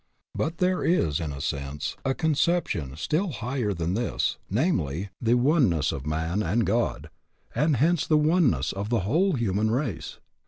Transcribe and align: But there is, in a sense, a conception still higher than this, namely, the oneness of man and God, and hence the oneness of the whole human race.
But 0.33 0.57
there 0.57 0.83
is, 0.83 1.19
in 1.19 1.31
a 1.31 1.39
sense, 1.39 1.95
a 2.03 2.15
conception 2.15 2.95
still 2.95 3.29
higher 3.33 3.71
than 3.71 3.93
this, 3.93 4.39
namely, 4.49 5.09
the 5.21 5.35
oneness 5.35 5.91
of 5.91 6.07
man 6.07 6.41
and 6.41 6.65
God, 6.65 7.11
and 7.53 7.75
hence 7.75 8.07
the 8.07 8.17
oneness 8.17 8.73
of 8.73 8.89
the 8.89 9.01
whole 9.01 9.33
human 9.33 9.69
race. 9.69 10.17